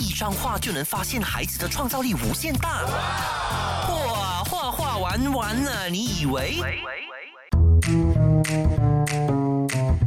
[0.00, 2.86] 一张画就能发现孩子的创造力无限大。
[2.86, 6.56] 哇，画画玩完了，你以为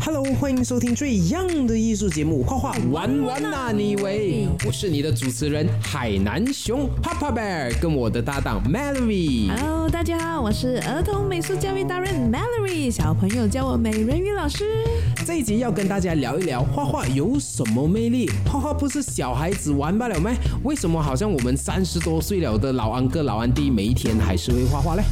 [0.03, 4.47] ？Hello，欢迎收听最 young 的艺术节目《画画玩玩呐、你以为？
[4.65, 9.55] 我是你的主持人海南熊 Papa Bear，跟我的搭档 Mallory。
[9.55, 14.83] Hello，大家好，我是儿童美术教育达人 Mallory，小朋友叫我美人鱼老师。
[15.26, 18.30] 这一集要跟大家聊一聊画画有什么魅力？
[18.45, 20.30] 画画不是小孩子玩罢了吗？
[20.66, 25.04] 为什么好像我们三十多岁了的老安哥、老安弟，每一天还是会画画嘞？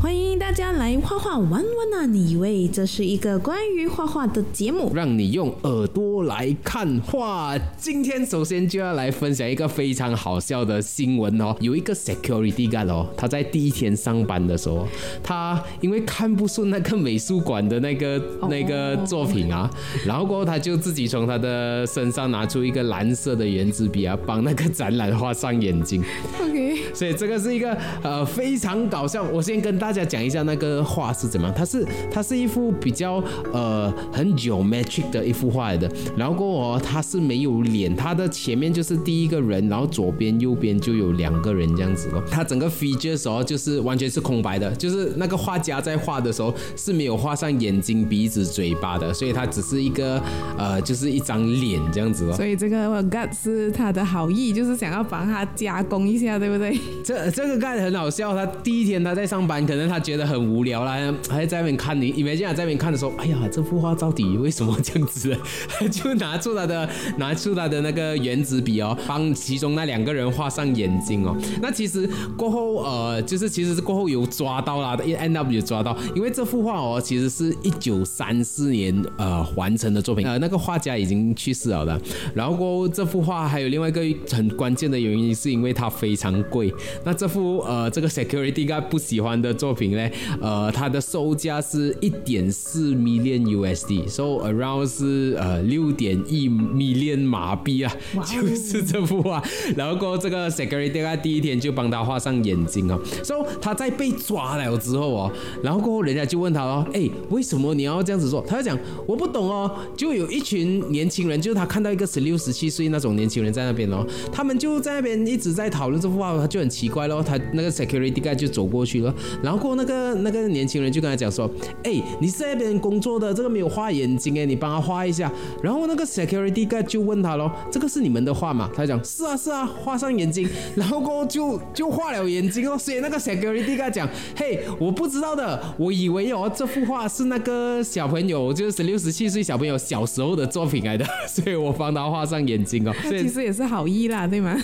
[0.00, 2.06] 欢迎大家来画画玩玩啊！
[2.06, 4.92] 你以为这是一个关于画画的节目？
[4.94, 7.58] 让你用耳朵来看画。
[7.76, 14.86] 今天首先就要来分享一个非常好笑的新闻哦，有一个 security guard 哦，他在第一天上班的时候，
[15.20, 19.68] 他因为看不顺那个美术馆的那个那个作品啊，
[20.06, 26.04] 然后过后他就自己从他的身上拿出一个蓝色的圆珠笔啊，帮那个展览画上眼睛。
[26.40, 29.24] OK，所以这个是一个呃非常搞笑。
[29.24, 33.22] 我先跟大家讲一下那个画是怎么样，它是它是一幅比较
[33.52, 42.22] 呃很 geometric 的一幅画来的，然后哦它是没有脸，它的前面就是第一个人，然后左边右边就有两个人这样子咯。
[42.30, 50.20] 它整个 features 哦就是完全是空白的，就是那个画家在画的时候是没有画上眼睛、鼻子、嘴巴的，所以它只是一个
[50.56, 52.32] 呃就是一张脸这样子哦。
[52.34, 56.76] 所以这个 God 是他的好意，就是想要帮他加工一下，对不对？
[57.04, 60.96] 这这个 guy 很好笑，他第一天他在上班，可能能他觉得很无聊啦，
[61.30, 65.36] 还在那边看你，以为这样在那边看的时候，哎呀，这幅画到底为什么这样子？
[65.90, 71.36] 就拿出他的拿出他的那个圆珠笔哦，帮其中那两个人画上眼睛哦。
[71.62, 82.00] 那其实过后呃，就是其实是过后有抓到啦，end up 有抓到，因为这幅画哦，其实是一九三四年呃完成的作品，呃，那个画家已经去世了的。
[82.34, 86.72] 然后过后这幅画还有另外一个很关键的原因，是因为它非常贵。
[87.04, 90.10] 那这幅呃这个 security guard 不喜欢的作品呢，
[90.40, 97.92] 呃，它的售价是一点四 million USD，so around 是呃六点一 million 马币啊，
[98.26, 99.42] 就是这幅画。
[99.76, 105.32] 然后过后这个 security guard 第一天就帮他画上眼睛哦，so 他在被抓了之后哦，
[105.62, 108.40] 然后过后人家就问他哦，哎，为什么你要这样子做？
[108.46, 121.50] 他就讲我不懂哦，就有一群年轻人，就是他看到一个十六十七岁那种年轻人在那边哦，他们就在那边一直在讨论这幅画，他就很奇怪咯，他那个 security guard 就走过去了，然后过后那个那个年轻人就跟他讲说，
[121.84, 125.30] 哎，你是在那边工作的，这个没有画眼睛哎，你帮他画一下。
[125.62, 128.70] 然后那个 security guard 就问他咯，这个是你们的画吗？
[128.74, 142.92] 他讲是啊是啊，画上眼睛， 然后过后就就画了眼睛哦，所以那个 security guard 讲，嘿，我不知道的，我以为哦这幅画是那个小朋友，就是十六十七岁小朋友小时候的作品来的， 所以我帮他画上眼睛哦。
[143.08, 144.56] 其实也是好意啦，对吗？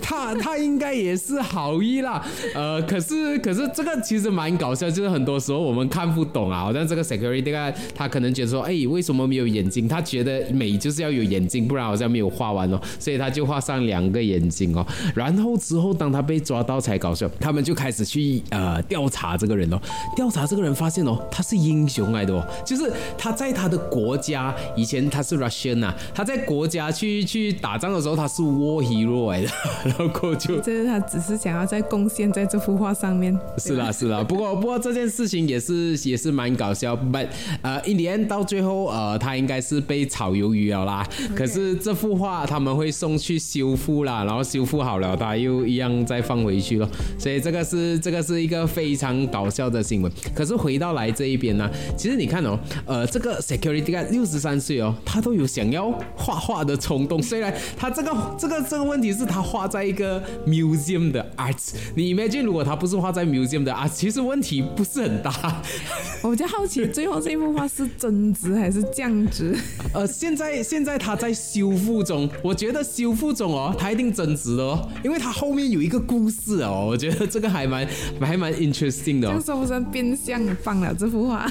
[0.00, 9.88] 他他应该也是好意啦，呃，可是可是这个其实蛮搞笑，就是很多时候我们看不懂啊，好像这个 security guard 他可能觉得说，哎，为什么没有眼睛？
[9.88, 14.86] 他觉得美就是要有眼睛，不然好像没有画完哦，所以他就画上两个眼睛哦。
[15.12, 19.80] 然后之后当他被抓到才搞笑，他们就开始去呃调查这个人哦，
[20.14, 29.48] 调查这个人发现哦，他是英雄来的哦，就是他在他的国家以前他是 Russian 啊，他在国家去去打仗的时候他是 war hero 来的。
[29.82, 33.36] 然后就 这是他只是想要在贡献在这幅画上面。
[33.56, 37.26] 是啦是啦，不过不过这件事情也是也是蛮搞笑，but
[37.62, 41.08] 呃，in the end 到最后呃，他应该是被炒鱿鱼了啦。
[41.34, 46.88] 可是这幅画他们会送去修复啦，然后修复好了，他又一样再放回去了。
[47.18, 50.12] 所以这个是这个是一个非常搞笑的新闻。
[50.34, 57.22] 可是回到来这一边呢，其实你看哦，呃，这个 security guard 六十三岁哦，他都有想要画画的冲动。
[57.22, 65.62] 虽然他这个这个这个问题是他画在一个 museum 的 arts，你 imagine 如果他不是画在 museum 的 arts，其实问题不是很大。
[66.22, 69.56] 我比较好奇，最后这幅画是增值还是降值？
[69.94, 77.86] 呃，现在现在他在修复中，我觉得修复中哦，他一定增值的哦，因为他后面有一个故事哦，我觉得这个还蛮
[78.20, 79.42] 还蛮 interesting 的、哦这样。
[79.42, 81.48] 说不算变相放了这幅画？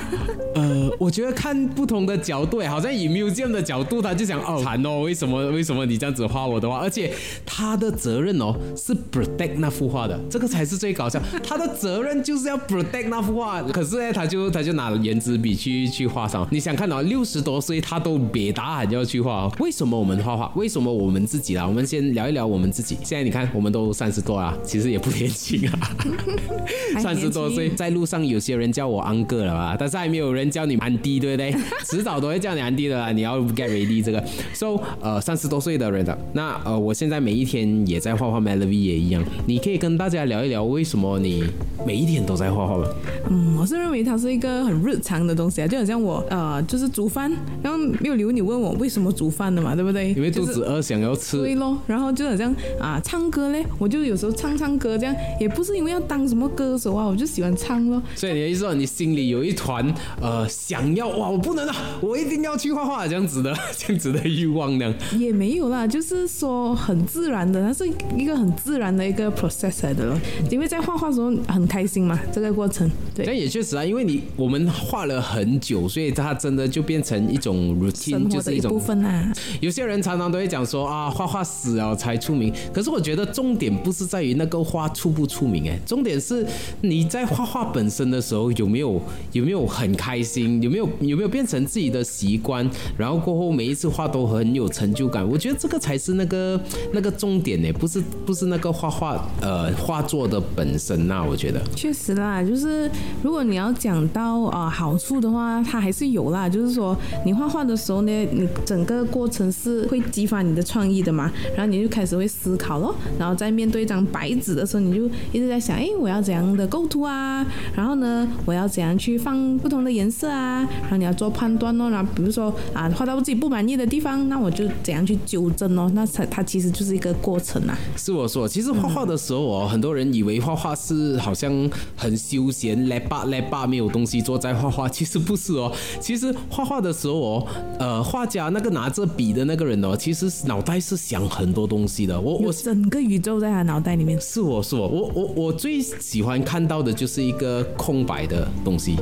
[0.55, 6.79] 呃，我觉得看不同的角度，好像以 museum 的角度，他就想哦，惨哦，为什么为什么你这样子画我的画？
[6.79, 7.13] 而且
[7.45, 11.21] 他的责责任哦是 protect 那幅画的，这个才是最搞笑。
[11.43, 16.47] 他的责任就是要 protect 那幅画，可是呢，他就他就拿了圆珠笔去去画上。
[16.51, 20.51] 你想看到六十多岁他都别打喊要去画，为什么我们画画？
[20.55, 21.65] 为什么我们自己啦？
[21.67, 22.97] 我们先聊一聊我们自己。
[23.03, 25.95] 现在你看，我们都三十多了，其实也不年轻啊，
[27.01, 31.55] 三十多岁，在路上有些人叫我安哥了吧，但是还没有人叫你安迪，对不对？
[31.89, 34.23] 迟早都会叫你安迪的啦，你要 get ready 这个。
[34.53, 39.23] So，呃，三十多岁的人的，那呃，我现在每一天也在画画，Melody 也一样。
[39.45, 41.43] 你可以跟大家聊一聊，为什么你
[41.85, 42.85] 每一天都在画画吗？
[43.29, 47.31] 嗯，我是认为它是一个很日常的东西啊，就好像我呃，就是煮饭，
[47.61, 50.13] 然后没有理由你问我为什么煮饭的嘛，对不对？
[50.13, 51.37] 因为肚子饿，想要吃。
[51.41, 58.01] 对咯，然后就好像啊，唱歌嘞，我就有时候唱唱歌，这样也不是因为要当什么歌手啊，我就喜欢唱咯。
[58.15, 64.93] 所以你的意思说，你心里有一团呃，想要哇，我不能啊，我一定要去画画这样子的， 这样子的欲望呢？
[65.17, 70.17] 也没有啦，就是说很自然的，它是一个很自然的一个 process 来的咯。
[70.51, 72.89] 因为在画画的时候很开心嘛，这个过程。
[73.15, 79.31] 对，但也确实啊，因为你我们画了很久，所以它真的就变成一种 routine，就是一种部分啊。
[79.59, 82.53] 有些人常常都会讲说啊，画画死了才出名。
[82.73, 86.45] 可是我觉得重点不是在于那个画出不出名，哎，重点是
[86.81, 89.01] 你在画画本身的时候有没有
[89.31, 95.27] 有没有很开心，有没有有没有变成自己的习惯，然后过后每一次画都很有成就感。
[95.27, 96.59] 我觉得这个才是那个
[96.93, 101.25] 那个重点呢，不是不是那个画画呃画作的本身呐。
[101.27, 102.89] 我觉得确实啦，就是
[103.23, 106.47] 如果你要讲到啊好处的话，它还是有啦。
[106.47, 117.45] 就是说你画画的时候呢，你整个过程是会激发你的创意的嘛，然后你就开始会思考咯，然后在面对一张白纸的时候，你就一直在想，哎，我要怎样的构图啊？
[117.75, 120.59] 然后呢，我要怎样去放不同的颜色啊？
[120.81, 121.89] 然后你要做判断哦。
[121.89, 125.91] 然后比如说啊，画到自己不满意的地方，那我就怎样去纠正哦？
[125.93, 127.77] 那它它其实就是一个过程啊。
[127.95, 131.51] 是我说，其实画画的时候哦，很多人以为画画是好像
[131.95, 135.71] 很休闲，来吧来吧，没有东西做在画画， 其实不是哦。
[135.99, 137.47] 其实画画的时候哦，
[137.79, 142.19] 呃，画家那个拿着笔的那个人哦，其实脑袋是想很多东西的。
[142.19, 144.19] 我我整个宇宙在他脑袋里面。
[144.21, 148.95] 是我是我我我我最喜欢看到的就是一个空白的东西，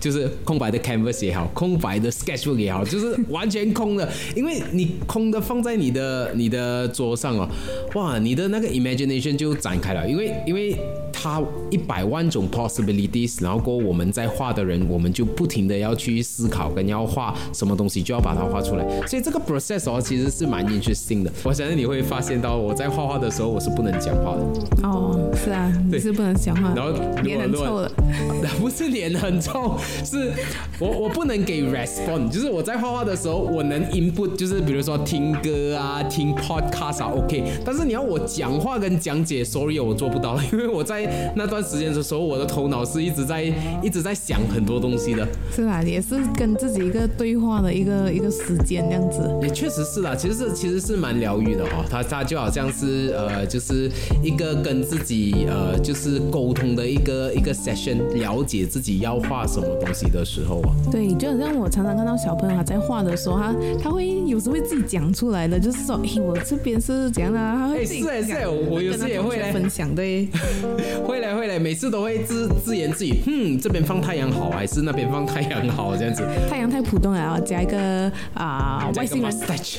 [0.00, 7.48] 就是空白的 canvas 也好，空白的 sketchbook 也好，就是完全空的， 因为你空的放在你的你的桌上哦，
[7.94, 10.76] 哇，你的那个 imagination 就展开了，因为因为
[11.20, 21.30] 它一百万种 possibilities，然后过我们在画的人，我们就不停的要去思考跟要画什么东西，就要把它画出来，所以这个 process 哦其实是蛮 interesting 的。
[21.44, 24.88] 我相信你会发现到我在画画的时候，我是不能讲话的。
[24.88, 27.92] 哦，是啊，你是不能讲话，然后脸很臭了，
[28.58, 30.32] 不是脸很臭，是
[30.78, 43.42] 我我不能给 respond，就是我在画画的时候，我能 input，就是比如说听歌啊，听 podcast 啊，OK，但是你要我讲话跟讲解，sorry，我做不到，因为我在那段时间的时候，我的头脑是一直在
[43.82, 45.26] 一直在想很多东西的。
[45.54, 49.20] 是啊，也是跟自己一个对话的一个一个时间这样子。
[49.42, 53.90] 也确实是啦，其实是其实是蛮疗愈的哈，它它就好像是呃，就是
[54.22, 60.70] 一个跟自己呃，就是沟通的一个一个 session，了解自己要画什么东西的时候啊。
[60.90, 70.28] 对，就好像我常常看到小朋友他在画的时候，他他会有时会自己讲出来的，就是说，哎，我这边是怎样的，他会自己是是，我有时也会分享，对，
[71.06, 76.22] 会嘞会嘞，每次都会自自言自语，嗯，这边放太阳好，还是那边放太阳好，这样子。
[76.48, 79.32] 太阳太普通了，加一个啊外星人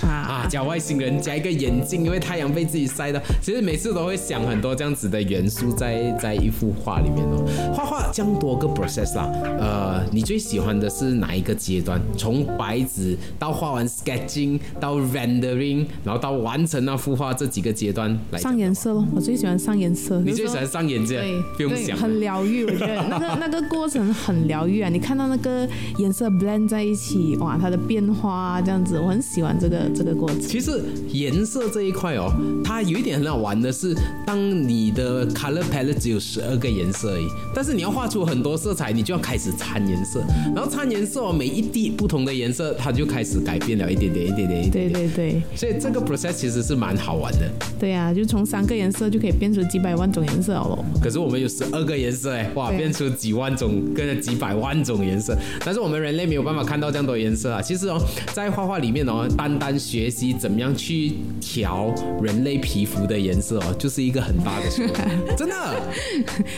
[0.04, 3.20] 啊，加外星人，加一个眼镜，因为太阳被自己晒到。
[3.42, 7.46] 其实每次都会想很多这样子的元素在在一幅画里面哦。
[7.74, 9.30] 画画这样多个 process 啦，
[9.60, 12.02] 呃，你最喜欢的是哪一个阶段？
[12.18, 19.06] 从白纸到画完 sketching 到 rendering，然后到完成那幅画这几个阶段来上颜色咯。
[19.16, 20.20] 我最喜欢上颜色。
[20.20, 21.11] 你最喜欢上颜色？
[21.20, 22.64] 对，不用想，很疗愈。
[22.66, 24.90] 我觉得那个那个过程很疗愈啊！
[24.90, 30.40] 你看到那个颜色 blend 在一起，哇，它的变化这样子，我很喜欢这个这个过程。
[30.40, 32.32] 其实颜色这一块哦，
[32.64, 33.94] 它有一点很好玩的是，
[34.26, 40.22] 当你的 color palette 只有十二个颜色而已，但是你要画出很多色彩，你就要开始掺颜色，
[40.56, 44.92] 然后掺颜色哦，每一滴不同的颜色，它就开始改变了一点点，一点点，一点点。
[44.92, 45.42] 对对对。
[45.56, 47.50] 所以这个 process 其实是蛮好玩的。
[47.80, 50.86] 对呀，就从三个颜色就可以变出几百万种颜色了。
[51.02, 55.36] 可是我们有十二个颜色哎，哇，变出几万种，跟着几百万种颜色。
[55.66, 57.62] 但是我们人类没有办法看到这样多颜色啊。
[57.62, 58.00] 其实哦，
[58.34, 64.94] 在画画里面哦，单单学习怎么样去调人类皮肤的颜色哦，就是一个很大的学问，
[65.36, 65.56] 真的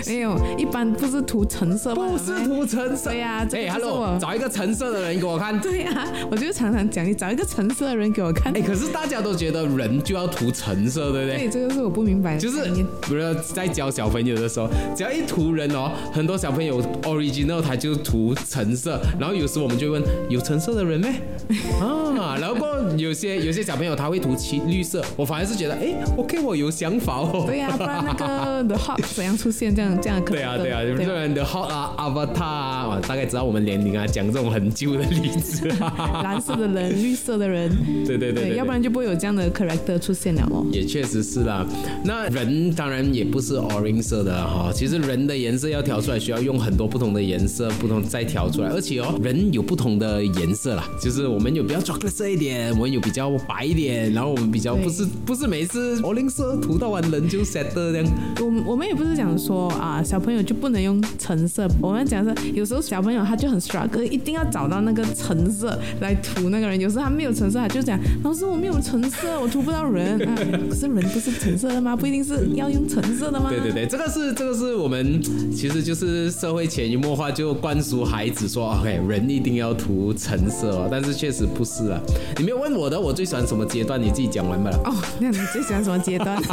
[0.07, 2.07] 没有，一般不是涂橙色吗？
[2.11, 3.11] 不是涂橙色。
[3.11, 5.59] 对呀这个哎就是，Hello，找一个橙色的人给我看。
[5.61, 8.51] 对呀、我就常常讲，你找一个橙色的人给我看。
[8.53, 11.37] 哎，可是大家都觉得人就要涂橙色，对不对？
[11.37, 12.85] 对，这个是我不明白的就是概念。
[13.07, 21.09] 比如说在教小朋友的时候，只要一涂人哦，很多小朋友 original 他就涂橙色，然后有时我们就问有橙色的人没？
[21.79, 27.43] 啊，然后过有些有些小朋友他会涂青绿色，我反而是觉得哎，OK，我有想法哦。
[27.45, 30.41] 对呀、不然那个 The Hot 怎样出现这样这样的可能？
[30.41, 35.67] 对啊，对啊，有对这人的 hot 啊，avatar 啊，大概知道我们年龄啊，讲这种很旧的例子。
[36.23, 37.69] 蓝色的人、绿色的人，
[38.05, 40.65] 对对对对，要不然就不会有这样的 character 出现了哦。
[40.71, 41.65] 也确实是啦。
[42.03, 48.69] 那人当然也不是 orange 色的哈，其实人的颜色要调出来，需要用很多不同的颜色，不同再调出来。
[48.69, 58.05] 而且哦，人有不同的颜色啦，就是我们有比较 chocolate 色一点，我们有比较白一点，然后我们比较不是不是每次 orange 色涂到完人就 set 这样。
[58.39, 61.67] 我我们也不是讲说啊，小朋友就不能用橙色。
[61.81, 66.79] 我们讲是有时候小朋友他就很 struggle，一定要找到那个橙色来涂那个人。
[66.79, 70.21] 有时候他没有橙色，他就讲老师我没有橙色，我涂不到人。
[70.27, 70.35] 啊、
[70.69, 71.95] 可是人不是橙色的吗？
[71.95, 73.49] 不一定是要用橙色的吗？
[73.49, 81.99] 对对对，这个是这个是我们其实就是社会潜移默化就灌输孩子说，OK，人一定要涂橙色哦，但是确实不是啊。
[82.37, 84.71] 你没有问我的，我最喜欢什么阶段，你自己讲完吧。
[84.85, 86.41] 哦，那你最喜欢什么阶段？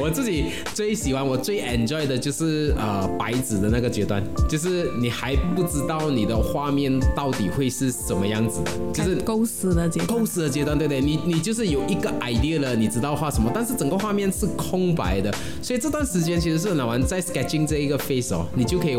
[0.00, 10.18] 我自己最喜欢，我最 enjoy 的就是呃白纸的那个阶段，就是你还不知道你的画面到底会是什么样子的，就是构思的阶段。
[10.18, 11.00] 构思的阶段，对不对？
[11.00, 15.32] 你你就是有一个 idea 了，你知道画什么，但是整个画面是空白的，
[15.62, 18.96] 所以这段时间其实是很好玩，在 sketching 这一个 phase 哦，你就可以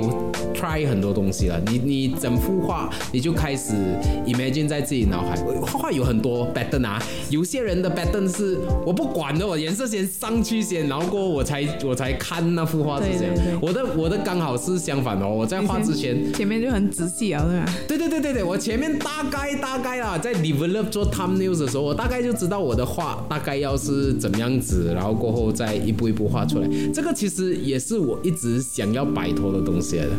[0.54, 1.60] try 很多东西了。
[1.68, 3.74] 你你整幅画，你就开始
[4.26, 5.36] imagine 在自己脑海。
[5.62, 13.58] 画画有很多 pattern 啊，有些人的 pattern 是我不管的，我颜色先上去先，然后过后我才我才看那幅画是这样对对对。
[13.62, 16.34] 我的我的刚好是相反的哦，我在画之前。
[16.34, 17.66] 前面就很仔细啊，对吧？
[17.88, 26.68] 对对对对对，我前面大概大概啦，在 develop 做 thumbnails 的时候，我大概就知道我的画大概要是怎么样子，然后过后再一步一步画出来。
[26.94, 30.12] 这个其实也是我一直想要摆脱的东西来的。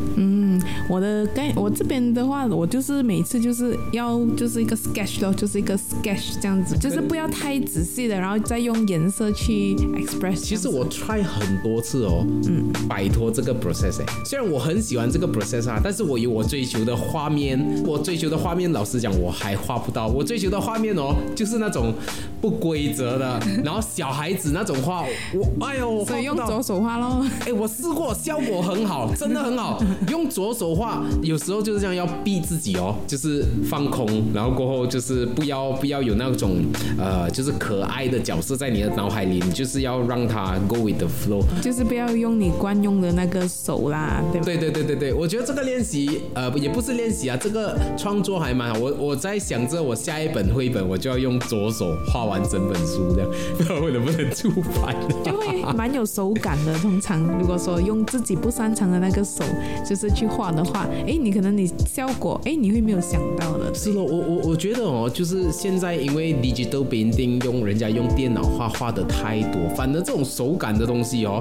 [0.88, 10.37] 我的概我这边的话，我就是每次就是要就是一个 sketch 咯，就是一个 sketch 这样子，就是不要太仔细的，然后再用颜色去 express。
[10.37, 14.06] 其实我 try 很多次哦，嗯，摆脱这个 process 欸。
[14.25, 20.08] 虽然我很喜欢这个 process 啊，但是我有我追求的画面，我追求的画面，老实讲我还画不到。
[20.08, 21.94] 我追求的画面哦，就是那种
[22.40, 25.04] 不规则的，然后小孩子那种画，
[25.35, 27.25] 我哎呦，我画所以用左手画喽。
[27.46, 29.82] 哎，我试过，效果很好，真的很好。
[30.08, 36.56] 用左手画，有时候就是这样，要逼自己哦，就是放空，然后过后就是不要不要有那种
[36.98, 41.42] 呃，就是可爱的角色在你的脑海里，你就是要让它 go with the flow。
[41.62, 44.44] 就是不要用你惯用的那个手啦，对吧？
[44.44, 48.78] 对对对对对，我觉得这个练习，呃，也不是练习啊，这个创作还蛮好。
[48.78, 54.50] 我我在想着，我下一本绘本我就要用左手画完整本书，这样， 不知道我能不能出
[54.82, 54.94] 版。
[55.25, 56.77] 就会蛮有手感的。
[56.79, 59.45] 通常如果说用自己不擅长的那个手，
[59.88, 63.73] 就是去画的话，哎，你可能你效果，哎，你会没有想到的。
[63.75, 71.38] 是的，我我我觉得哦，就是现在因为 digital painting 用人家用电脑画画的太多，反而这种手感的东西哦，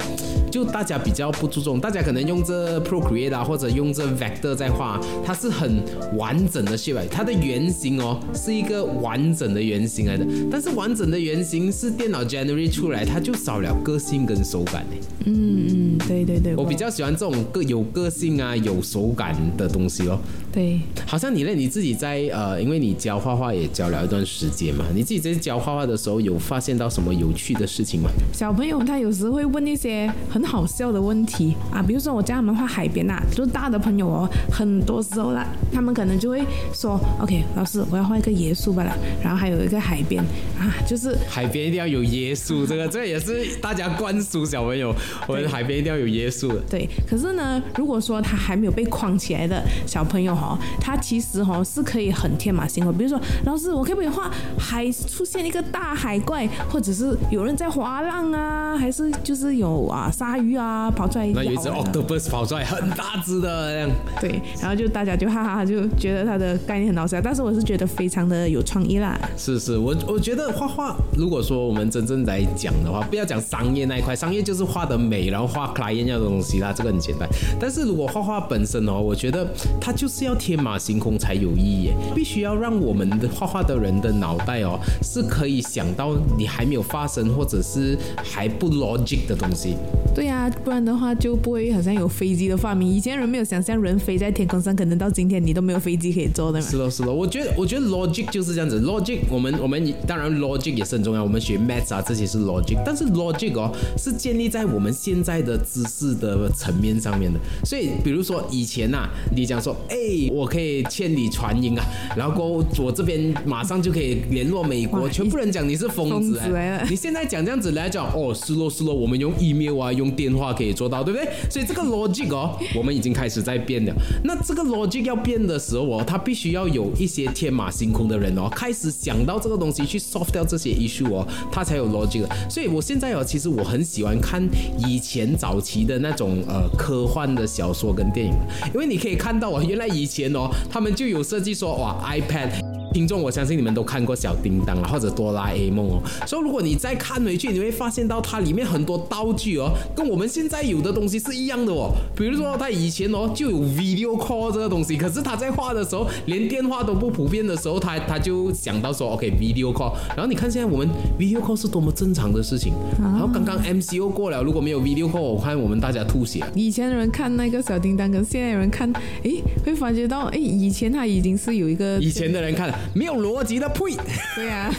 [0.52, 5.82] 就大家比较不注重，大家可能用这 Procreate 啊，或者用这 Vector 在画，它是很
[6.18, 14.96] 完整的出来它的原型哦是一个完整的原型来的，但是完整的原型是电脑 generate 出来，它就少了个性跟手感呢。
[15.26, 20.20] 嗯嗯，对对对，我比较喜欢这种个有个性啊、有手感的东西哦。
[20.58, 20.80] 对。
[21.06, 21.52] 好像你呢？
[21.54, 28.10] 你自己在呃，因为你教画画也教了一段时间嘛，你自己在教画画的时候有发现到什么有趣的事情吗？
[28.34, 40.24] 小朋友他有时会问一些很好笑的问题啊，比如说我教他们画海边呐、就是大的朋友哦，很多时候啦，他们可能就会说，OK，老师我要画一个耶稣吧啦，然后还有一个海边
[40.60, 44.94] 啊，就是海边一定要有耶稣，这个这个也是大家灌输小朋友，
[45.28, 46.60] 我们海边一定要要有耶稣的。
[46.70, 50.47] 对，可是呢，如果说他还没有被框起来的小朋友哈、
[50.80, 52.96] 他其实哈、是可以很天马行空。
[52.96, 63.90] 比如说，老师，我可不可以画海出现一个大海怪，或者是有人在划浪啊，还是就是有啊鲨鱼啊跑出来那有一只 octopus 跑出来，很大只的这样。
[64.22, 69.18] 对，然后就大家就哈哈就觉得他的概念很好笑，但是我是觉得非常的有创意啦。
[69.36, 77.28] 是是，我我觉得画画，如果说我们真正来讲的话，不要讲商业那一块，商业就是画的美，然后画 client 要的东西啦，这个很简单。
[77.60, 79.48] 但是如果画画本身哦，我觉得
[79.80, 89.76] 它就是要天马行空才有意义，必须要让我们的画画的人的脑袋哦，是可以想到你还没有发生或者是还不 logic 的东西。
[90.16, 92.88] 对呀、不然的话就不会好像有飞机的发明。
[92.88, 96.66] 以前人没有想象人飞在天空上，可能到今天你都没有飞机可以坐的嘛。
[96.66, 107.40] 是咯是咯，我觉得我觉得 logic 就是这样子，logic 我们我们当然 logic 也是很重要，我们学 maths 啊这些是 logic，但是 logic 哦是建立在我们现在的知识的层面上面的。
[107.64, 109.96] 所以比如说以前呐、你讲说，哎，
[110.32, 111.84] 我可以千里传音啊，
[112.16, 116.42] 然后过后我这边马上就可以联络美国，全部人讲你是疯疯子
[116.90, 121.30] 你现在讲这样子来讲，哦，是咯是咯，我们用 email 啊，用电话可以做到，对不对？
[121.50, 123.94] 所以这个 logic 哦， 我们已经开始在变了。
[124.24, 132.30] 那这个 logic 要变的时候哦，他必须要有一些天马行空的人哦，开始想到这个东西去 solve 掉这些 issue 哦，他才有 logic 的。
[132.50, 134.42] 所以我现在哦，其实我很喜欢看
[134.88, 138.34] 以前早期的那种呃科幻的小说跟电影，
[138.74, 142.50] 因为你可以看到哦，原来以前哦，他们就有设计说哇 iPad。
[142.94, 146.02] 听众，我相信你们都看过小叮当啊，或者哆啦 A 梦哦。
[146.26, 151.92] 所以如果你再看回去，你会发现到它里面很多道具哦，跟我们现在有的东西是一样的哦。
[152.16, 159.94] 比如说，它以前哦就有 video call 这个东西，可是它在画的时候，连电话都不普遍的时候，它它就想到说 OK video call。
[160.16, 162.74] 然后你看现在我们 video call 是多么正常的事情。
[163.00, 166.44] 然后刚刚 MCO 过了，如果没有 video call，我看我们大家吐血。
[166.56, 173.98] 以前的人看那个小叮当，跟现在的人看，诶，会发觉到，哎，以前他已经是有一个以前的人看没有逻辑的，呸！
[174.36, 174.74] 对 呀、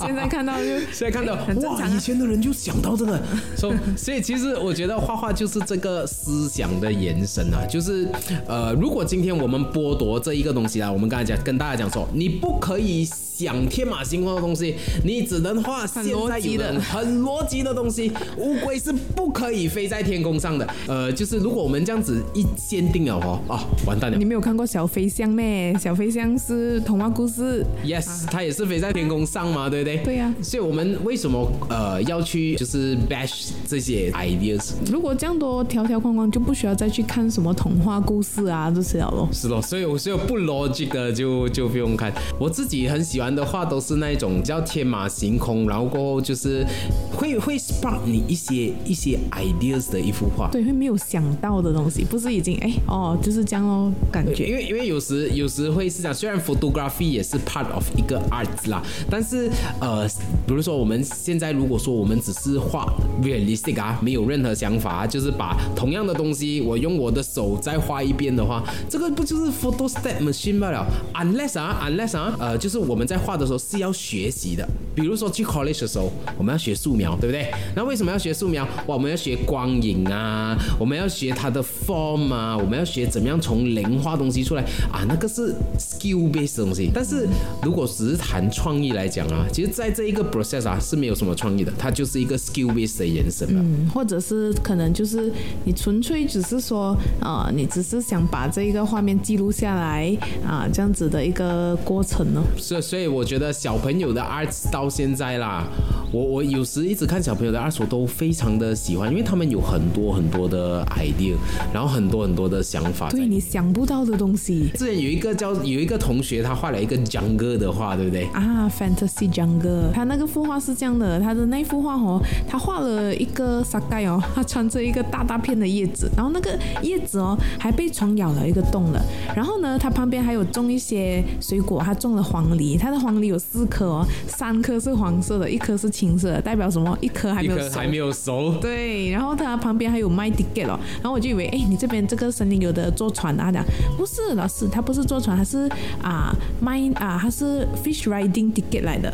[0.00, 3.20] 现在看到就现在看到哇，以前的人就想到这个，
[3.56, 8.08] 所、以所以其实我觉得画画就是这个思想的延伸啊，就是
[8.48, 13.08] 呃，如果今天我们剥夺这一个东西啊，我们刚才讲跟大家讲说，你不可以
[13.44, 18.12] 想天马行空的东西，你只能画现在有的很逻辑的东西。
[18.36, 24.24] 乌龟是不可以飞在天空上的，呃，就是如果我们这样子一限定了哦，啊，完蛋了你。
[24.24, 25.74] 没有看过小飞象咩？
[25.78, 29.96] 小飞象是童话故事，Yes，它也是飞在天空上嘛，对不对？
[30.04, 34.72] 对呀所以我们为什么呃要去就是 bash 这些 ideas？
[34.92, 39.28] 如果这样多条条框框，就不需要再去看什么童话故事啊这些了咯。
[39.32, 42.12] 是咯，所以我所有不 logic 的就就不用看。
[42.38, 46.66] 我自己很喜欢的话都是那种叫天马行空，然后过后就是
[47.12, 50.48] 会会 spark 你一些一些 ideas 的一幅画。
[50.50, 54.46] 对，会没有想到的东西，不是已经哎哦就是这样哦，感觉。
[54.46, 60.06] 因为因为有时有时会是这样，虽然 photography 也是 part of 一个 art 啦，但是呃，
[60.46, 62.86] 比如说我们现在如果说我们只是画
[63.22, 77.50] realistic 啊，没有任何想法啊，就是把同样的东西我用我的手再画一遍的话，这个不就是 photo step machine 罢了？Unless 啊，unless 啊，呃，就是我们在画的时候是要学习的，比如说去 college 的时候，我们要学素描，对不对？
[77.74, 78.64] 那为什么要学素描？
[78.86, 86.90] 哇，我们要学光影啊，我们要学它的 form 啊，我们要学怎么样从零画东西出来啊，那个是 skill based 的东西。
[86.92, 87.26] 但是
[87.62, 93.62] 如果只是谈创意来讲啊，其实在这一个 process 啊是没有什么创意的，它就是一个 skill based 的延伸了。
[93.62, 95.32] 嗯，或者是可能就是
[95.64, 102.42] 你纯粹只是说，啊，你只是想把这一个画面记录下来啊，这样子的一个过程呢。
[102.56, 105.64] 所以所以我觉得小朋友的 arts 到现在啦，
[106.12, 111.34] 我我有时一直看小朋友的 arts 我都非常的喜欢，因为他们有很多很多的 idea，
[111.72, 114.70] 然后很多很多的想法对你想不到的东西。
[114.74, 118.24] 之前有一个叫有一个同学，他画了一个 jungle 的画，对不对？
[118.32, 129.00] 啊，Fantasy Jungle，他那个幅画是这样的，他的那幅画哦，他画了一个沙盖哦， 他穿着一个大大片的叶子，然后那个叶子哦还被虫咬了一个洞了，
[129.34, 136.96] 然后呢，他旁边还有种一些水果，他种了黄梨，他的黄梨有四颗哦，三颗是黄色的，一颗是青色的，代表什么？
[137.00, 138.54] 一颗还没有熟颗还没有熟。
[138.60, 143.44] 对，然后它旁边还有卖 ticket 哦，然后我就以为，哎，你这边这个森林有的坐船啊？
[143.44, 143.64] 他讲
[143.96, 145.68] 不是，老师，他不是坐船，他是
[146.02, 149.12] 啊卖啊，他是 fish riding ticket 来的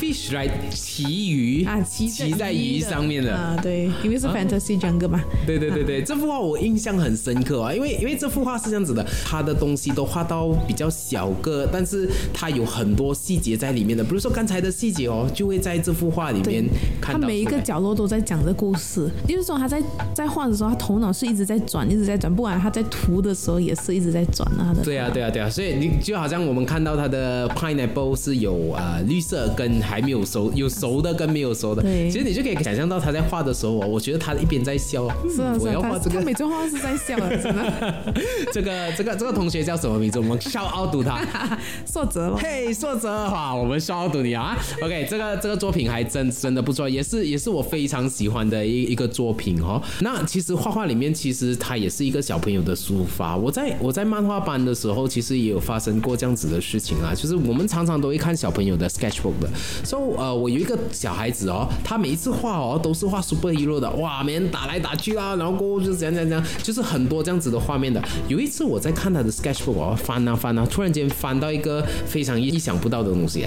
[0.00, 3.34] fish right，骑鱼啊，骑骑在鱼上面的。
[3.34, 5.20] 啊，对，因为是 fantasy jungle 嘛。
[5.46, 16.64] 对对对对，这幅画我印象很深刻啊，因为因为这幅画是这样子的，它的东西都画到比较小个，但是它有很多细节在里面的，比如说刚才的细节哦，就会在这幅画里面
[17.00, 17.20] 看到。
[17.20, 19.82] 他每一个角落都在讲这故事，就是说他在
[20.14, 24.74] 在画的时候，他头脑是一直在转，一直在转，不管他在涂的时候也是一直在转啊。
[24.82, 31.82] 对啊对啊对啊，所以你就好像我们看到他的 pineapple 是有呃绿色跟还没有熟，有熟的跟没有熟的。
[31.82, 32.08] 对。
[32.08, 35.08] 其实你就可以想象到他在画的时候，我觉得他一边在笑。
[35.28, 35.80] 是啊我要。
[35.80, 38.14] 画这个，他每次画是在笑的， 真的。
[38.52, 40.18] 这个这个这个同学叫什么名字？
[40.18, 41.18] 我们笑傲读他。
[41.90, 42.36] 硕泽。
[42.36, 44.56] 嘿，硕泽哈，我们笑傲读你啊。
[44.82, 49.82] OK，这个这个作品还真真的不错，也是也是我非常喜欢的一一个作品哦。
[50.00, 53.34] 那其实画画里面，其实它也是一个小朋友的抒发。
[53.34, 57.14] 我在我在漫画班的时候，其实也有发生过这样子的事情啊。
[57.14, 59.48] 就是我们常常都会看小朋友的 sketchbook 的，
[59.84, 68.02] 所以呃，我有一个小孩子哦，他每一次画哦都是画 superhero 的，哇，每人打来打去啦，然后过后就怎样怎样怎样，就是很多这样子的画面的。
[68.28, 73.46] 有一次我在看他的 sketchbook，我翻啊翻啊，突然间翻到一个非常意想不到的东西，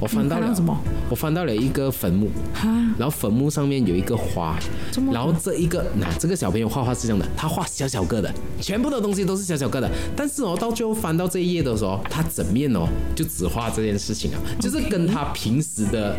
[0.00, 0.76] 我翻到了什么？
[1.08, 2.28] 我翻到了一个坟墓，
[2.98, 4.58] 然后坟墓上面有一个花，
[5.12, 16.16] 然后这一个那这个小朋友画画是这样的，他画小小个的，全部的东西都是小小个的，但是哦，到最后翻到这一页的时候，他整面哦就只画这件事情啊，就是跟他平时的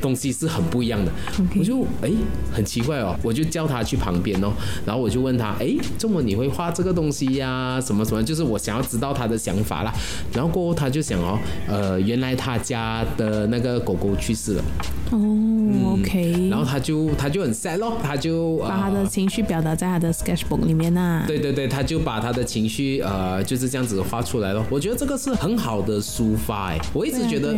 [0.00, 1.10] 东西是很不一样的。
[1.58, 2.10] 我就哎
[2.52, 4.52] 很奇怪哦，我就叫他去旁边哦，
[4.86, 7.80] 然后我就问他，哎，这么你会画这个东西呀？
[7.80, 8.22] 什么什么？
[8.22, 9.92] 就是我想要知道他的想法啦。
[10.32, 14.64] 然后过后他就想哦，呃，原来他家的那个狗狗去世了。
[15.10, 16.48] 哦，OK。
[16.48, 21.24] 然后他就他就很 sad 咯，他就把他的情绪表达在他的 sketchbook 里面呐。
[21.26, 24.64] 对对对，他就把他的情绪呃就是这样子画出来了。
[24.70, 27.54] 我觉得这个是很好的抒发哎，我一直觉得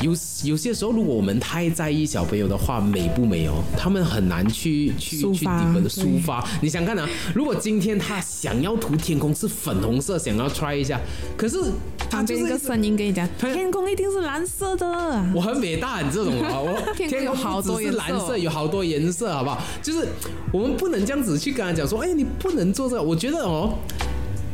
[0.00, 0.12] 有
[0.44, 6.46] 有些时候如果我们太在意小朋友的画美不美哦，他们很难去去去你们的抒发。
[6.60, 11.00] 你想看啊，如果今天他想要涂天空是粉红色，想要 try 一下，
[11.36, 11.58] 可是
[12.10, 14.86] 他就是一个声音跟你讲，天空一定是蓝色的。
[15.34, 19.62] 我很伟大，你这种啊，我天空好多颜色，有好多颜色，好不好？
[19.82, 20.06] 就是
[20.52, 23.02] 我们不能这样子去跟他讲说，哎，你不能做这个。
[23.02, 23.74] 我觉得哦，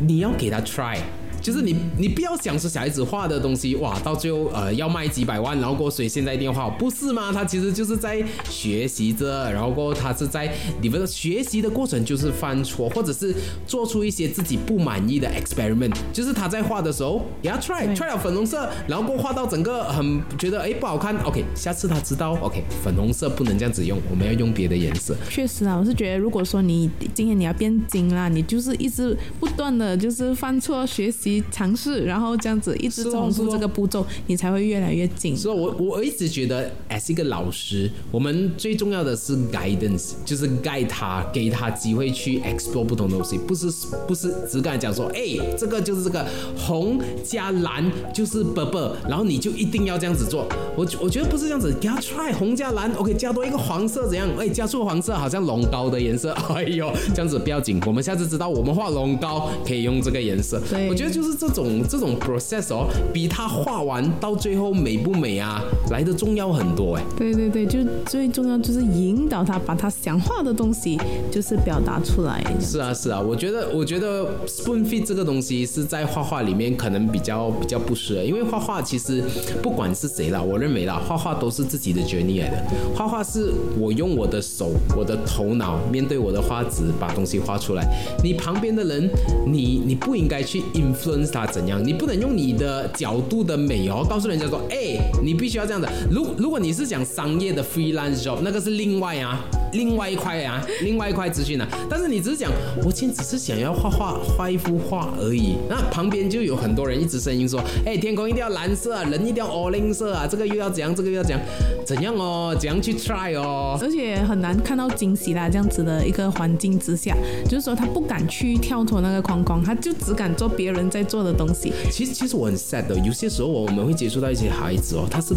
[0.06, 0.98] 你要给他 try。
[1.46, 7.30] 就是你，你不要想说小孩子画的东西，哇，到最后呃要卖几百万，然后过所以现在一定要画，不是吗？
[7.32, 13.32] 他其实就是在学习着，然后过他是在你们的学习的过程就是犯错，或者是
[13.64, 25.14] 做出一些自己不满意的 experiment，就是他在画的时候也要 try try 了粉红色，然后过画到整个很觉得哎不好看，OK，下次他知道 OK 粉红色不能这样子用，我们要用别的颜色。
[25.30, 31.36] 确实啊，我是觉得如果说你今天你要变精啦，你就是一直不断的就是犯错学习。
[31.51, 35.37] 尝试，然后这样子一直重复这个步骤，你才会越来越紧。
[35.37, 43.68] 所以，我我一直觉得，as 一个老师，我们最重要的是 guidance，就是 guide 他，给他机会去 explore 不同东西，不是
[44.09, 50.46] 不是只敢讲说，哎，这个就是这个红加蓝就是 purple，然后你就一定要这样子做。
[50.77, 54.29] 我我觉得不是这样子，给他 try 红加蓝，OK，加多一个黄色怎样？
[54.38, 60.61] 哎，加错黄色好像龙膏的颜色， 哎呦，这样子不要紧，我们下次知道我们画龙膏可以用这个颜色。
[60.70, 61.25] 对，我觉得就是。
[61.34, 67.02] 这种这种 process 哦，比他画完到最后美不美啊，来的重要很多哎。
[67.16, 70.98] 对对对，就最重要就是引导他把他想画的东西
[71.30, 72.44] 就是表达出来。
[72.60, 79.22] 是啊是啊，我觉得我觉得 spoon feed 这个东西是在画画里面可能比较比较不适合，因为画画其实
[79.62, 82.62] 不管是谁啦，我认为啦，画画都是自己的 journey 来的。
[82.94, 87.84] 画画是我用我的手、我的头脑面对我的画纸把东西画出来。
[88.22, 89.08] 你旁边的人，
[89.46, 91.15] 你你不应该去 influence。
[91.24, 91.81] 他怎样？
[91.85, 95.87] 你不能用你的角度的美哦，告诉人家说，哎，你必须要这样子。
[96.11, 101.66] 如如果你是讲商业的 freelance job，那个是另外啊，另外一块啊，另外一块资讯呢。
[101.90, 102.50] 但是你只是讲，
[102.85, 105.57] 我今天只是想要画画，画一幅画而已。
[105.68, 111.40] 那旁边就有很多人一直声音说，哎，天空一定要蓝色啊，人一定要 orange 色啊，这个又要怎样，这个又要怎样，
[111.85, 113.76] 怎样哦，怎样去 try 哦。
[113.83, 121.26] 而且很难看到惊喜啦，这样子的一个环境之下，就是说他不敢去跳脱那个框框，他就只敢做别人在做。
[121.26, 122.94] 的东西，其实其实我很 sad 的。
[122.98, 125.35] 有些时候我我们会接触到一些孩子哦，他是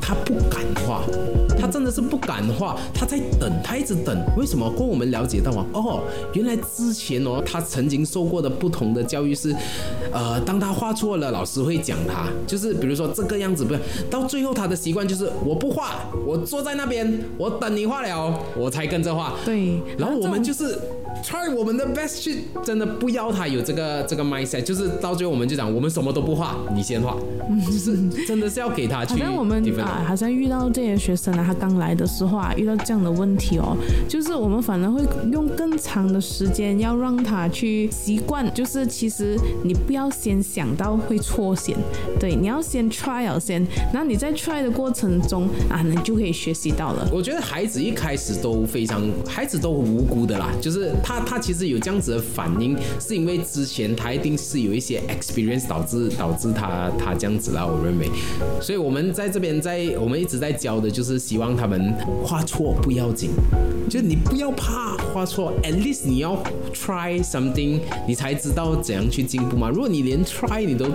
[0.00, 1.02] 他不敢画，
[1.58, 4.62] 他真的是不敢画，他在等，他一直等，为什么？
[4.70, 6.00] 过我们了解到啊，哦，
[6.34, 9.52] 原来之前哦，他曾经受过的不同的教育是，
[10.12, 13.74] 呃，当他画错了，老师会讲他，就是比如说这个样子，不，
[14.08, 19.34] 到最后他的习惯就是我不画，我坐在那边，我等你画了，我才跟着画。
[19.44, 20.78] 对，然后我们就是
[21.24, 27.16] try 我们的 best 去，真的不要他有这个这个 mindset，就是到最后我们就讲，我们什么都不画，你先画，
[27.66, 33.76] 就是真的是要给他去好像我们啊，好像遇到这些学生啊，他刚来的时候啊，遇到这样的问题哦，哦。
[34.08, 41.76] 就是我们反而会用更长的时间，要让他去习惯，就是其实你不要先想到会错先，
[42.18, 47.08] 对，你要先 try 了先，然后你在 try 的过程中啊，你就可以学习到了。
[47.12, 58.08] 我觉得孩子一开始都非常，孩子都无辜的啦，就是他他其实有这样子的反应，是因为之前他一定是有一些 experience 导致导致他他这样子啦，我认为，
[58.60, 61.92] 所以我们在这边在我们一直在教的就是希望他们
[62.24, 63.30] 画错不要紧，
[63.88, 66.34] 就是你不要怕画错，at least 你要
[66.72, 69.68] try something，你才知道怎样去进步嘛。
[69.68, 70.86] 如果你连 try 你都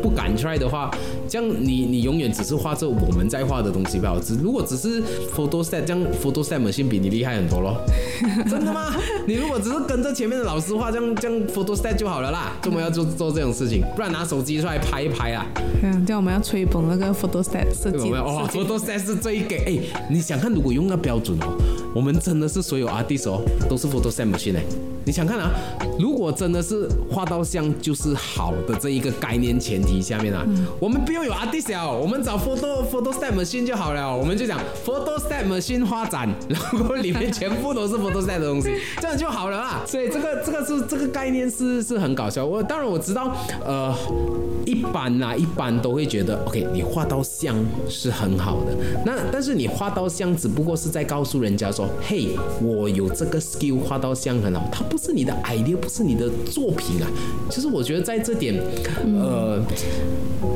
[0.00, 0.88] 不敢 try 的话，
[1.28, 4.16] 这样你你永远只是画着我们在画的东西吧。
[4.22, 5.02] 只如果只是
[5.34, 7.76] Photoset 这样 Photoset machine 比你厉害很多咯。
[8.48, 8.94] 真的吗？
[9.26, 12.52] 你如果只是跟着前面的老师画，这样这样 Photoset 就好了啦。
[12.62, 13.82] 怎么要做做这种事情？
[13.96, 15.44] 不然拿手机出来拍一拍啊。
[15.82, 18.22] 嗯，这样我们要吹捧那个 photostat 设计对吧？
[18.22, 21.56] 哇设计，Photoset 是最给哎，你想看如果用那标准哦，
[21.94, 24.62] 我我们真的是所有 artist 哦都是 Photoset machine 哎。
[25.06, 25.50] 你想看啊？
[25.98, 30.44] 如果真的是画到像就是好的这一个概念前提下面啊，
[30.78, 34.14] 我们不用有 artist 了，我们找 photo photostat machine 就好了。
[34.14, 39.82] 我们就讲 photostat machine 画展，然后里面全部都是 photostat 的东西，这样就好了啦。
[39.86, 42.44] 所以这个这个是这个概念是是很搞笑。
[42.44, 43.94] 我当然我知道，呃，
[44.64, 47.54] 一般啦、一般都会觉得，OK，你画到像
[47.90, 52.28] 是很好的，那但是你画到像只不过是在告诉人家说，嘿，
[52.62, 57.08] 我有这个 skill 画到像很好，它不是你的 idea，不是你的作品啊。
[57.50, 58.54] 就是我觉得在这点，
[59.04, 59.62] 呃，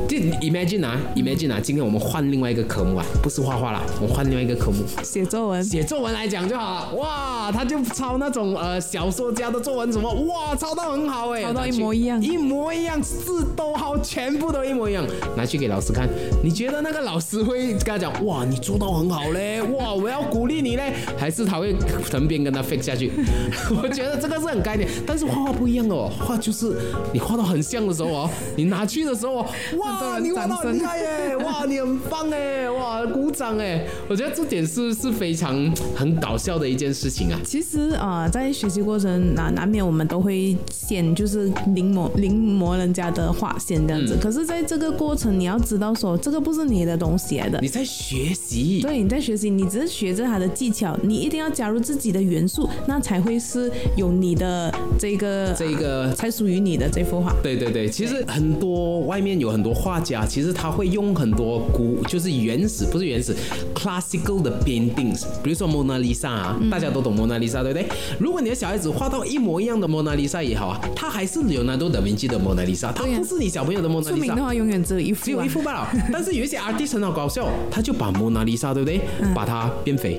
[0.08, 5.62] 就 imagine 啊，imagine 啊，今天我们换另外一个科目啊，不是画画啦，我们换另外一个科目，写作文。
[5.64, 6.94] 写作文来讲就好了。
[6.94, 16.08] 哇，他就抄那种呃小说家的作文什么，哇，抄到很好哎，抄到一模一样一模一样，字都好，全部都一模一样，拿去给老师看。
[16.42, 21.74] 你觉得那个老师会跟他讲，哇，你做到很好嘞，哇，我要鼓励你嘞，还是他会
[22.10, 23.10] 藤边跟他 fake 下去？
[23.82, 26.76] 我觉得这个是很概念，但是画画不一样哦，画就是
[27.12, 29.46] 你画到很像的时候哦，你拿去的时候哦，
[29.78, 37.38] 哇，你画到很厉害耶， 哇，你很棒哎，哇，鼓掌哎，我觉得这点是是非常很搞笑的一件事情啊。
[37.44, 44.14] 其实呃，在学习过程难难免我们都会先就是临摹临摹人家的画线这样子。
[44.14, 47.58] 嗯可是，在这个过程，你要知道说，这个不是你的东西来的。
[47.60, 57.34] 你在学习，对，你在学习，你只是学着他的技巧，你一定要加入自己的元素，那才会是有你的这个这个才属于你的这幅画。
[57.42, 63.34] 对对对，其实很多外面有很多画家，其实他会用很多古，就是原始不是原始
[63.74, 67.88] ，classical 的 paintings，比如说蒙娜丽莎啊，大家都懂蒙娜丽莎，对不对？
[68.18, 74.42] 如果你的小孩子画到一模一样的蒙娜丽莎也好啊，他还是有南多达文基的蒙娜丽莎，他不是你小朋友的蒙娜丽莎出名的。
[74.42, 79.00] 话，永远只有一幅、啊，只有一幅罢了，但是有一些 artist 很好搞笑，他就把蒙娜丽莎，对不对？
[79.34, 80.18] 把它变肥，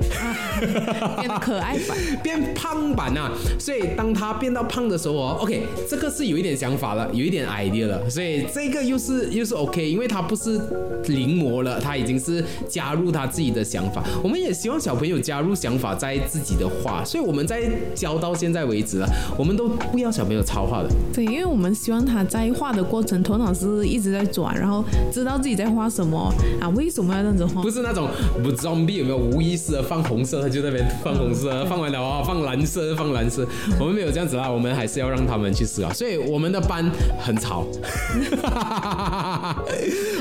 [1.20, 1.98] 变得可爱版。
[2.24, 10.60] 变胖版啊，所以当他变到胖的时候哦，OK，这个是有一点想法了，有一点 idea 了，所以这个又是又是 OK，因为他不是
[11.08, 14.04] 临摹了，他已经是加入他自己的想法。
[14.24, 17.62] 我们也希望小朋友加入想法在自己的画，所以我们在
[17.96, 20.90] 教到现在为止了，我们都不要小朋友抄画的。
[21.14, 27.70] 对，因为我们希望他在画的过程，头脑是一直在转，然后知道自己在画什么啊，为什么要这样子画不。
[27.70, 28.10] 是那种
[28.44, 33.48] 不 zombie 有没有无意识的放红色，他就在那边放红色，放完了啊放蓝色，放蓝色。
[33.80, 35.94] 我们没有这样子啦，我们还是要让他们去思考。
[35.94, 36.90] 所以我们的班
[37.20, 37.66] 很吵，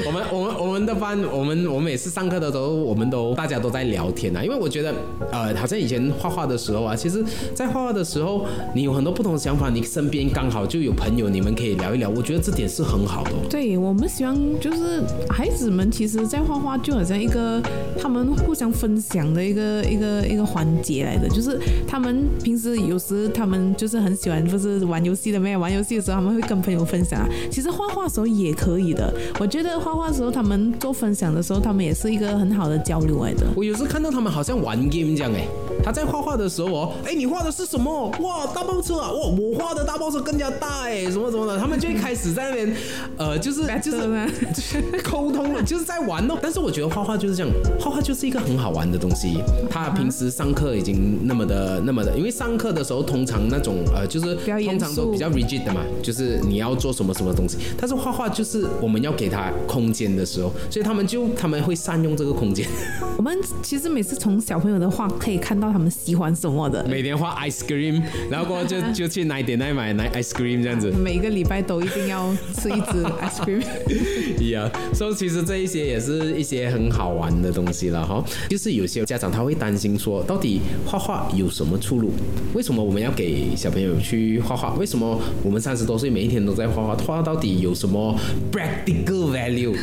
[0.06, 4.94] 我们我们我们的班，我们我每次上课的时候，我们都大家都在聊天啊，因为我觉得
[5.32, 13.30] 呃，好像以前画画的时候啊，其实在画画的时候，你有很多不同的想法，你身边刚好就有朋友，你们可以聊一聊，我觉得这点是很好的。
[13.50, 17.60] 对我们希望就是孩子们，其实在画画就好像一个
[18.00, 27.28] 他们互相分享的一个一个一个环节来的，就是他们平时有时他们就是很喜欢不是玩游戏的没有玩游戏的时候，他们会跟朋友分享啊。
[27.50, 33.46] 其实画画的时候也可以的，我觉得画画的时候他们们做分享的时候，他们也是一个很好的交流来的。
[33.56, 35.46] 我有时看到他们好像玩 game 这样哎，
[35.82, 38.08] 他在画画的时候哦，哎，你画的是什么？
[38.20, 39.10] 哇，大爆车啊！
[39.10, 42.76] 哇，我画的大爆车更加大哎，什么什么的，他们就会开始在那边，
[43.16, 43.98] 呃， 就是就是
[45.10, 46.36] 沟通了，就是在玩哦。
[46.40, 49.38] 但是我觉得画画就是这样，画画就是一个很好玩的东西。
[49.70, 57.56] 他平时上课已经那么的那么的，因为上课的时候通常那种呃，就是通常都比较 rigid 的嘛，就是你要做什么什么东西。
[57.78, 62.66] 但是画画就是我们要给他空间的时候，所以他们就他们会善用这个空间。
[63.18, 66.86] 我们其实每次从小朋友的画可以看到他们喜欢什么的。
[66.88, 70.90] 每天画 ice cream，然后过后就 就去哪点那买奶 ice cream 这样子。
[70.90, 73.62] 每个礼拜都一定要吃一只 ice cream。
[74.38, 78.24] Yeah，所以其实这一些也是一些很好玩的东西了哈。
[78.48, 82.12] 就是有些家长他会担心说，到底画画有什么出路？
[82.54, 84.74] 为什么我们要给小朋友去画画？
[84.74, 86.94] 为什么我们三十多岁每一天都在画画？
[87.04, 88.16] 画到底有什么
[88.52, 89.74] practical value？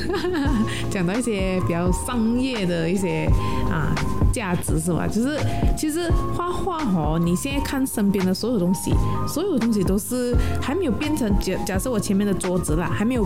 [0.90, 3.26] 讲到一些比较商业的一些
[3.70, 3.94] 啊
[4.34, 5.08] 价值是吧？
[5.08, 5.40] 就是
[5.78, 8.94] 其实画画哦，你现在看身边的所有东西，
[9.28, 13.26] 所有东西都是还没有变成假假设我前面的桌子啦，还没有。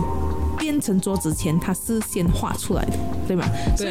[0.60, 2.92] 变成桌子前，它是先画出来的，
[3.26, 3.44] 对吗？
[3.76, 3.90] 所以，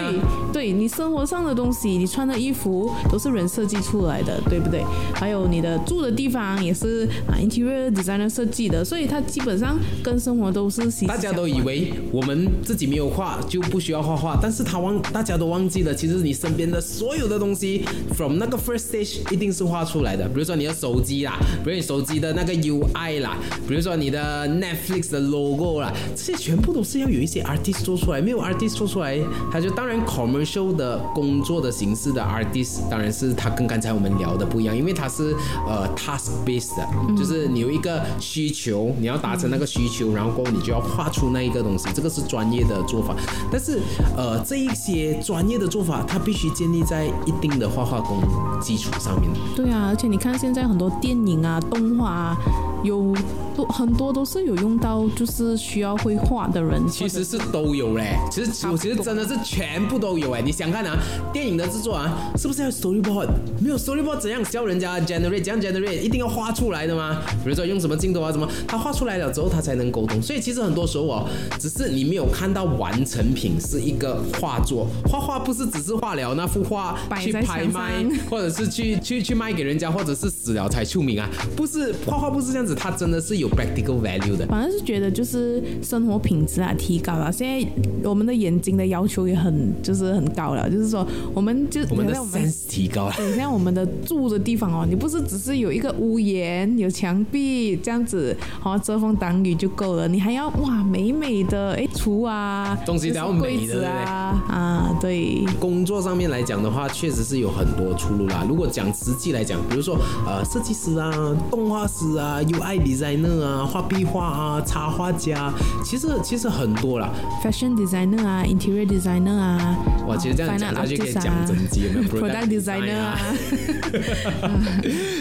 [0.54, 4.86] 对你生活上的东西，你穿的衣服都是人设计出来的，对不对？
[5.16, 10.80] 还有你的住的地方也是啊，interior designer 设计的，所以它基本上跟生活都是。
[11.08, 17.84] 大家都以为我们自己没有画就不需要画画，但是他忘，大家都忘记了，其实你身边的所有的东西
[18.16, 20.28] ，from 那个 first stage 一定是画出来的。
[20.28, 26.59] 比如说你的手机啦，比如你手机的那个 UI 啦，比如说你的 Netflix 的 logo 啦，这些全。
[26.60, 29.18] 全部都是要有一些 artist 做出来，没有 artist 做出来，
[29.50, 35.34] 他就当然 commercial 的工作的形式的 artist，当然是他跟刚才我们聊的不一样，因为他是
[35.66, 36.86] 呃 task based 的，
[37.18, 43.16] 就是你有一个需求，你要达成那个需求，然后过后你就要画出那一个东西，这个是专业的做法。
[43.50, 43.80] 但是
[44.18, 48.22] 呃这一些专业的做法，它必须建立在一定的画画功
[48.60, 49.30] 基础上面。
[49.56, 52.38] 对啊，而且你看现在很多电影啊、动画啊。
[52.82, 53.14] 有
[53.58, 56.88] 都很多都是有用到，就是需要会画的人。
[56.88, 60.42] 其实是都有嘞，其实我其实真的是全部都有哎。
[60.42, 60.98] 你想看啊，
[61.32, 63.28] 电影的制作啊，是不是要 storyboard？
[63.62, 65.44] 没有 storyboard 怎样教人家 generate？
[65.44, 66.00] 怎样 generate？
[66.00, 67.22] 一定要画出来的吗？
[67.44, 70.22] 比如说用什么镜头啊，什么，他画出来了之后，他才能沟通。
[70.22, 74.88] 所以其实很多时候哦，只是你没有看到完成品是一个画作。
[75.06, 81.30] 画画不是只是画了那幅画去拍卖， 或者是去去去卖给人家，或者是死了才出名啊？
[81.56, 82.74] 不是，画画不是这样子。
[82.76, 87.32] 它真的是有 practical value 的，反正是觉得就是生活品质啊提高了。
[87.32, 87.68] 现在
[88.04, 93.14] 我们的眼睛的要求也很就是很高了，就是说我们就我们的 sense 提高了。
[93.18, 105.46] 对， 像我们的住的地方哦，你不是只是有一个屋檐、有墙壁这样子，好遮风挡雨就够了，你还要哇美美的哎厨啊，东西都要美的啊啊对。
[105.60, 108.46] 工作上面来讲的话，确实是有很多出路啦。
[108.48, 111.12] 如果讲实际来讲，比如说呃设计师啊、
[111.50, 115.52] 动画师啊，UI designer 啊，画壁画啊，插画家，
[115.84, 117.12] 其实其实很多啦。
[117.44, 119.76] fashion designer 啊，interior designer 啊，
[120.08, 122.14] 哇，其实这样讲下去可以讲整集有没有？
[122.22, 123.18] product designer 啊。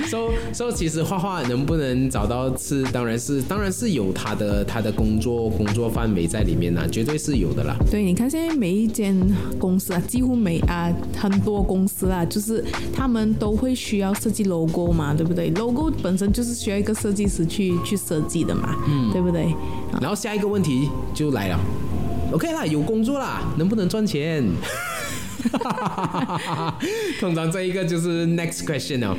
[0.07, 7.75] so so 其实画画能不能找到是，当然是当然是有他的他的工作工作范围在里面呐，绝对是有的啦。
[7.90, 9.18] 对，你看现在每一间
[9.59, 19.55] 公司啊，几乎每啊很多公司啊，就是他们都会需要设计 logo 嘛，对不对？logo 本身就是需要一个设计师去去设计的嘛，嗯，对不对？
[20.03, 21.59] 然后下一个问题就来了
[22.33, 24.44] ，OK 啦，有工作啦，能不能赚钱？
[27.20, 29.16] 通常这一个就是 next question 哦。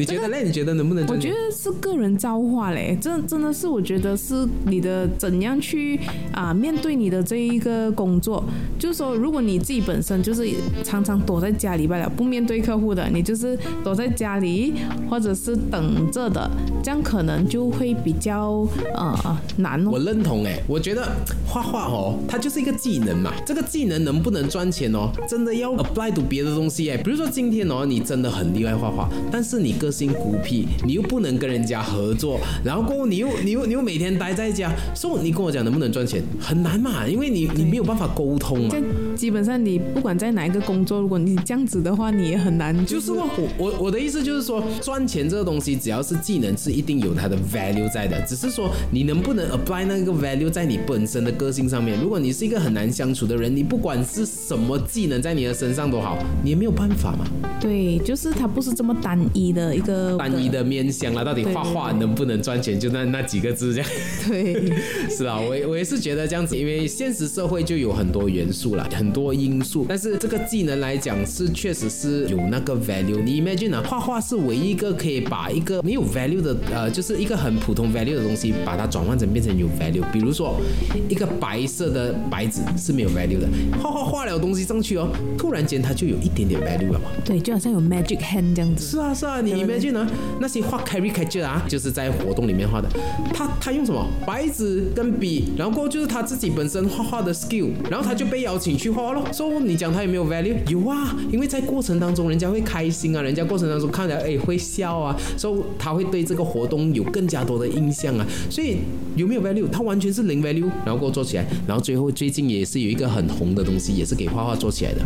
[0.00, 0.42] 你觉得嘞？
[0.42, 1.06] 你觉得能不能？
[1.08, 6.00] 我觉得是个人造化嘞，这真的是我觉得是你的怎样去
[6.32, 8.42] 啊面对你的这一个工作。
[8.78, 10.48] 就是说，如果你自己本身就是
[10.82, 14.72] 常常躲在家里罢了，不面对客户的，你就是躲在家里
[15.10, 16.50] 或者是等着的，
[16.82, 19.86] 这样可能就会比较呃难。
[19.86, 21.06] 哦我认同哎，我觉得
[21.46, 23.30] 画画哦，它就是一个技能嘛。
[23.44, 25.10] 这个技能能不能赚钱哦？
[25.28, 26.96] 真的要 apply to 别的东西哎。
[26.96, 38.76] 比如说今天哦，你真的很厉害画画，但是你个性孤僻，你又不能跟人家合作，然后过后你又你又你又每天待在家，所以你跟我讲能不能赚钱很难嘛，因为你你没有办法沟通嘛。
[39.16, 42.70] 基本上你不管在哪一个工作，如果你这样子的话，你也很难。
[42.86, 52.00] 就是我我我的意思就是说，赚钱这个东西，只要是技能，是一定有它的 value 在的，只是说你能不能 apply 那个 value 在你本身的个性上面。
[52.00, 57.24] 如果你是一个很难相处的人，你不管是什么技能在你你的身上都好，你也没有办法嘛。
[57.58, 63.90] 对，就是它不是这么单一的一个单一的面向啦，到底画画能不能赚钱，就那那几个字这样。
[64.28, 64.70] 对，
[65.08, 73.22] 是啊，我我也是觉得这样子，因为现实社会就有很多元素啦，很多因素，但是这个技能来讲是确实是有那个 value。
[73.22, 80.04] 你 imagine 啊，画画是唯一一个可以把一个没有 value 的呃，就是一个很普通 value 的东西，把它转换成变成有 value。
[80.12, 80.60] 比如说
[81.08, 83.48] 一个白色的白纸是没有 value 的，
[83.82, 87.06] 画画画了东西上去哦，突然间它就有一点点 value 了嘛。
[87.24, 88.84] 对，就好像有 magic hand 这样子。
[88.86, 90.06] 是啊是啊，你 imagine 呢？
[90.40, 92.88] 那些画 caricature 啊，就是在活动里面画的，
[93.34, 99.24] 他他用什么白纸跟笔，然后过后就是他自己本身画画的 skill，然后他就被邀请去画咯。
[99.32, 100.56] so 你讲他有没有 value？
[100.68, 108.26] 有啊，因为在过程当中人家会开心啊，人家过程当中看起来哎会笑啊，所以他会对这个活动有更加多的印象啊。
[108.48, 108.78] 所以
[109.16, 109.68] 有没有 value？
[109.68, 115.00] 他完全是零 value，然后过后做起来，然后最后最近也是有一个很红的东西，也是给画画做起来的。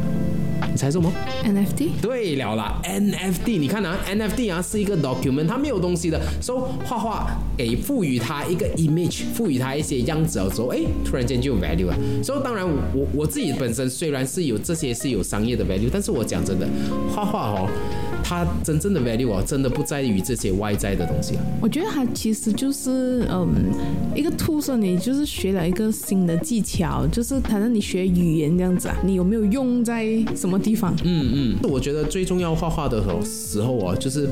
[0.71, 1.13] 你猜什么
[1.45, 1.89] ？NFT。
[2.01, 3.59] 对了啦，NFT。
[3.59, 11.97] 你看啊，NFT 啊是一个 document，它没有东西的，所以画画给赋予它一个 image，赋予它一些样子之后，哎，突然间就有 value 了。
[12.23, 16.67] 所以当然我我自己本身虽然是有这些是有商业的 value，但是我讲真的，
[17.15, 17.69] 画画哦。
[18.27, 21.43] 它真正的 value 啊，真的不在于这些外在的东西啊。
[21.61, 23.47] 我觉得它其实就是嗯，
[24.17, 30.97] 一个突生，你就是学了一个新的技巧，就是反正你学语言这样子啊，你有没有用在什么地方？
[31.05, 34.27] 嗯嗯，我觉得最重要画画的时候时候哦，就是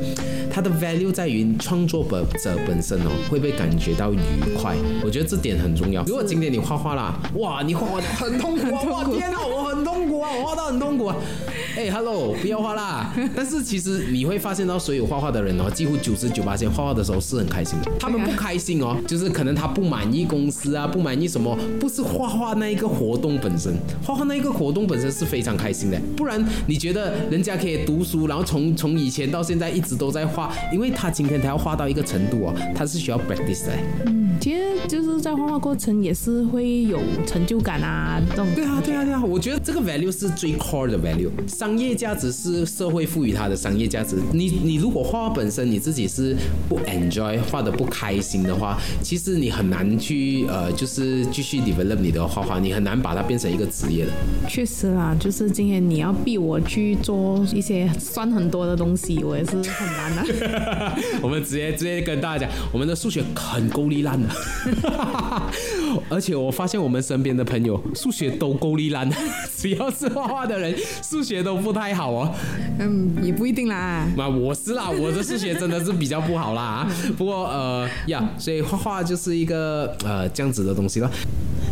[0.51, 2.05] 它的 value 在于创作
[2.43, 4.19] 者本身哦，会被感觉到愉
[4.57, 4.77] 快？
[5.05, 6.03] 我觉得这点很重要。
[6.05, 11.17] 如果今天你画画啦，哇，你画画很痛苦，哇，天哪，我很痛苦啊，我画到很痛苦啊。
[11.75, 13.15] 哎，hello，不要画啦。
[13.35, 17.91] 但是其实你会发现到，所有画画的人哦，几乎九十九八千画画的时候是很开心的。
[17.99, 25.99] 他们不开心哦，就是可能他不满意公司啊，不满意什么，不是画画那一个活动本身，画画那一个活动本身是非常开心的。
[26.15, 33.73] 不然你觉得人家可以读书，然后从从以前到现在一直都在画，因为他今天他要画到一个程度哦，他是需要 practice 的。
[34.05, 38.47] 嗯，其实就是在画画过程也是会有成就感啊，这种。
[38.55, 41.31] 对啊，对啊，对啊，我觉得这个 value 是最 core 的 value。
[41.63, 44.17] 商业价值是社会赋予它的商业价值。
[44.33, 46.37] 你你如果画画本身你自己是
[46.69, 54.11] 不 enjoy 画的不开心的话，其实你很难去呃就是继续 develop 你的画画，你很难把它变成一个职业的。
[54.49, 60.99] 确实啦，就是今天你要逼我去做一些算很多的东西，我也是很难的。
[61.23, 64.29] 我们直接直接跟大家讲，我们的数学很够力烂的，
[66.11, 69.09] 而且我发现我们身边的朋友数学都够力烂，
[69.57, 71.52] 只要是画画的人，数学都。
[71.55, 72.35] 都不太好哦，
[72.79, 74.07] 嗯，也不一定啦。
[74.17, 76.89] 那我是啦，我的数学真的是比较不好啦。
[77.19, 81.11] 不过呃呀，所以画画就是一个呃这样子的东西了。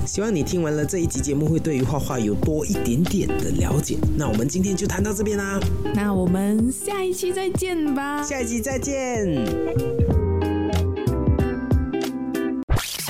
[0.06, 3.96] 希望你听完了这一集节目，会对于画画有多一点点的了解。
[4.18, 5.58] 那我们今天就谈到这边啦。
[5.94, 8.22] 那我们下一期再见吧。
[8.22, 10.29] 下一期再见。